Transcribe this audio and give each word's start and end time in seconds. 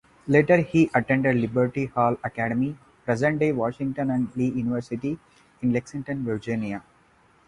Later 0.27 0.57
he 0.57 0.89
attended 0.95 1.35
Liberty 1.35 1.85
Hall 1.85 2.17
Academy, 2.23 2.75
present-day 3.05 3.51
Washington 3.51 4.09
and 4.09 4.35
Lee 4.35 4.49
University, 4.49 5.19
in 5.61 5.73
Lexington, 5.73 6.25
Virginia. 6.25 6.81